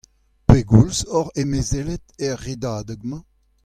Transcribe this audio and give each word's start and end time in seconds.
Pegoulz 0.47 0.99
oc'h 1.17 1.31
emezelet 1.41 2.05
er 2.27 2.35
redadeg-mañ? 2.43 3.23